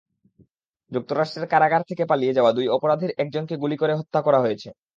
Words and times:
যুক্তরাষ্ট্রের 0.91 1.47
কারাগার 1.47 1.83
থেকে 1.89 2.03
পালিয়ে 2.05 2.35
যাওয়া 2.37 2.51
দুই 2.53 2.67
অপরাধীর 2.69 3.11
একজনকে 3.17 3.55
গুলি 3.57 3.75
করে 3.77 3.93
হত্যা 3.95 4.19
করা 4.21 4.39
হয়েছে। 4.41 4.69